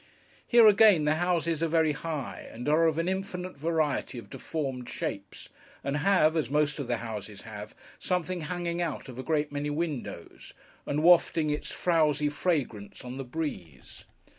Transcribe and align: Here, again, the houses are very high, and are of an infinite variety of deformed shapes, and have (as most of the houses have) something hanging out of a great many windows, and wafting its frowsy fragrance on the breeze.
Here, 0.47 0.65
again, 0.65 1.05
the 1.05 1.13
houses 1.13 1.61
are 1.61 1.67
very 1.67 1.91
high, 1.91 2.49
and 2.51 2.67
are 2.67 2.87
of 2.87 2.97
an 2.97 3.07
infinite 3.07 3.55
variety 3.55 4.17
of 4.17 4.31
deformed 4.31 4.89
shapes, 4.89 5.49
and 5.83 5.97
have 5.97 6.35
(as 6.35 6.49
most 6.49 6.79
of 6.79 6.87
the 6.87 6.97
houses 6.97 7.41
have) 7.43 7.75
something 7.99 8.41
hanging 8.41 8.81
out 8.81 9.09
of 9.09 9.19
a 9.19 9.23
great 9.23 9.51
many 9.51 9.69
windows, 9.69 10.55
and 10.87 11.03
wafting 11.03 11.51
its 11.51 11.69
frowsy 11.69 12.29
fragrance 12.29 13.05
on 13.05 13.17
the 13.17 13.23
breeze. 13.23 14.03